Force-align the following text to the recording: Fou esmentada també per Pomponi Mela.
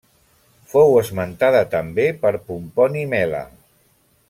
Fou 0.71 0.95
esmentada 1.01 1.61
també 1.75 2.07
per 2.25 2.33
Pomponi 2.49 3.05
Mela. 3.13 3.45